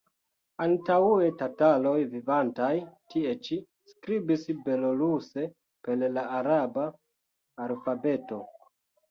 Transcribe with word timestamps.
Antaŭe 0.63 1.25
tataroj 1.41 1.91
vivantaj 2.13 2.69
tie 3.15 3.35
ĉi 3.49 3.59
skribis 3.91 4.47
beloruse 4.65 5.45
per 5.89 6.03
la 6.17 6.25
araba 6.41 6.89
alfabeto. 7.69 8.43